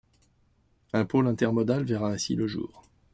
Un 0.93 1.05
pôle 1.05 1.27
intermodal 1.27 1.83
verra 1.83 2.09
ainsi 2.09 2.33
le 2.35 2.47
jour. 2.47 2.81